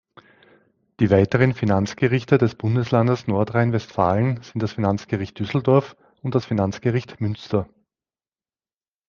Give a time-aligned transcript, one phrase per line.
[0.99, 7.69] Die weiteren Finanzgerichte des Bundeslandes Nordrhein-Westfalen sind das Finanzgericht Düsseldorf und das Finanzgericht Münster.